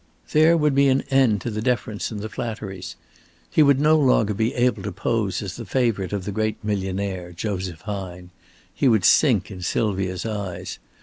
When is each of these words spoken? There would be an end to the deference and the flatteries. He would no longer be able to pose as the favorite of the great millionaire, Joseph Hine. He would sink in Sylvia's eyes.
There 0.31 0.57
would 0.57 0.73
be 0.73 0.87
an 0.87 1.01
end 1.11 1.41
to 1.41 1.51
the 1.51 1.61
deference 1.61 2.09
and 2.09 2.21
the 2.21 2.27
flatteries. 2.27 2.95
He 3.47 3.61
would 3.61 3.79
no 3.79 3.99
longer 3.99 4.33
be 4.33 4.55
able 4.55 4.81
to 4.81 4.91
pose 4.91 5.43
as 5.43 5.57
the 5.57 5.63
favorite 5.63 6.11
of 6.11 6.25
the 6.25 6.31
great 6.31 6.57
millionaire, 6.63 7.31
Joseph 7.33 7.81
Hine. 7.81 8.31
He 8.73 8.87
would 8.87 9.05
sink 9.05 9.51
in 9.51 9.61
Sylvia's 9.61 10.25
eyes. 10.25 10.79